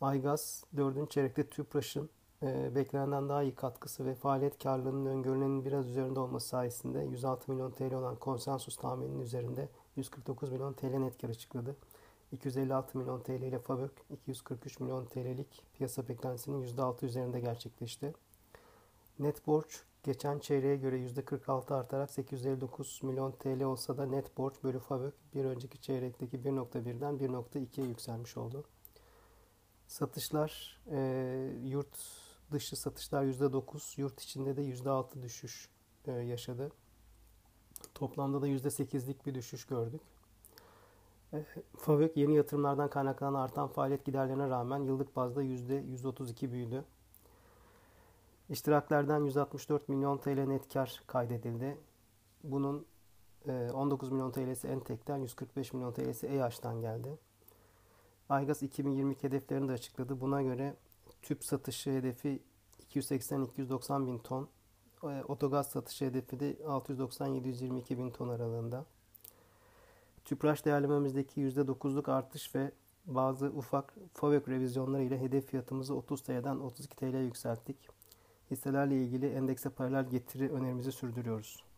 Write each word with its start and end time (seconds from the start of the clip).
Aygaz 0.00 0.64
4. 0.76 1.10
çeyrekte 1.10 1.48
TÜPRAŞ'ın 1.48 2.10
e, 2.42 2.74
beklenenden 2.74 3.28
daha 3.28 3.42
iyi 3.42 3.54
katkısı 3.54 4.06
ve 4.06 4.14
faaliyet 4.14 4.58
karlılığının 4.62 5.06
öngörülenin 5.06 5.64
biraz 5.64 5.88
üzerinde 5.88 6.20
olması 6.20 6.48
sayesinde 6.48 7.00
106 7.00 7.52
milyon 7.52 7.70
TL 7.70 7.94
olan 7.94 8.16
konsensus 8.16 8.76
tahmininin 8.76 9.20
üzerinde 9.20 9.68
149 9.96 10.50
milyon 10.52 10.72
TL 10.72 10.86
net 10.86 11.20
kar 11.20 11.28
açıkladı. 11.28 11.76
256 12.32 12.98
milyon 12.98 13.20
TL 13.20 13.30
ile 13.30 13.58
FAVÖK 13.58 13.92
243 14.10 14.80
milyon 14.80 15.04
TL'lik 15.04 15.64
piyasa 15.74 16.08
beklentisinin 16.08 16.62
%6 16.62 17.06
üzerinde 17.06 17.40
gerçekleşti. 17.40 18.12
Net 19.18 19.46
borç 19.46 19.82
geçen 20.02 20.38
çeyreğe 20.38 20.76
göre 20.76 20.96
%46 20.96 21.74
artarak 21.74 22.10
859 22.10 23.00
milyon 23.02 23.32
TL 23.32 23.62
olsa 23.62 23.98
da 23.98 24.06
net 24.06 24.38
borç 24.38 24.54
bölü 24.64 24.78
FAVÖK 24.78 25.14
bir 25.34 25.44
önceki 25.44 25.80
çeyrekteki 25.80 26.38
1.1'den 26.38 27.14
1.2'ye 27.14 27.86
yükselmiş 27.86 28.36
oldu. 28.36 28.64
Satışlar 29.90 30.80
e, 30.90 30.98
yurt 31.64 31.98
dışı 32.52 32.76
satışlar 32.76 33.24
%9, 33.24 34.00
yurt 34.00 34.20
içinde 34.20 34.56
de 34.56 34.62
%6 34.62 35.22
düşüş 35.22 35.68
e, 36.06 36.12
yaşadı. 36.12 36.72
Toplamda 37.94 38.42
da 38.42 38.48
%8'lik 38.48 39.26
bir 39.26 39.34
düşüş 39.34 39.66
gördük. 39.66 40.00
E, 41.32 41.44
FAVÖK 41.76 42.16
yeni 42.16 42.36
yatırımlardan 42.36 42.90
kaynaklanan 42.90 43.34
artan 43.34 43.68
faaliyet 43.68 44.04
giderlerine 44.04 44.48
rağmen 44.48 44.78
yıllık 44.78 45.16
bazda 45.16 45.42
%132 45.42 46.52
büyüdü. 46.52 46.84
İştiraklerden 48.48 49.24
164 49.24 49.88
milyon 49.88 50.18
TL 50.18 50.44
net 50.44 50.72
kar 50.72 51.02
kaydedildi. 51.06 51.78
Bunun 52.44 52.86
19 53.46 54.08
e, 54.08 54.12
milyon 54.12 54.30
TL'si 54.30 54.68
Entek'ten, 54.68 55.16
145 55.16 55.72
milyon 55.72 55.92
TL'si 55.92 56.26
EYAŞ'tan 56.26 56.80
geldi. 56.80 57.18
Aygaz 58.30 58.62
2022 58.62 59.22
hedeflerini 59.22 59.68
de 59.68 59.72
açıkladı. 59.72 60.20
Buna 60.20 60.42
göre 60.42 60.76
tüp 61.22 61.44
satışı 61.44 61.90
hedefi 61.90 62.42
280-290 62.94 64.06
bin 64.06 64.18
ton. 64.18 64.48
E, 65.02 65.22
otogaz 65.28 65.70
satışı 65.70 66.04
hedefi 66.04 66.40
de 66.40 66.52
690-722 66.52 67.98
bin 67.98 68.10
ton 68.10 68.28
aralığında. 68.28 68.86
Tüpraş 70.24 70.64
değerlememizdeki 70.64 71.40
%9'luk 71.40 72.10
artış 72.10 72.54
ve 72.54 72.72
bazı 73.06 73.46
ufak 73.46 73.94
FAVÖK 74.14 74.48
revizyonları 74.48 75.02
ile 75.02 75.20
hedef 75.20 75.46
fiyatımızı 75.46 75.94
30 75.94 76.22
TL'den 76.22 76.56
32 76.56 76.96
TL'ye 76.96 77.22
yükselttik. 77.22 77.88
Hisselerle 78.50 79.02
ilgili 79.02 79.26
endekse 79.26 79.70
paralel 79.70 80.10
getiri 80.10 80.50
önerimizi 80.52 80.92
sürdürüyoruz. 80.92 81.69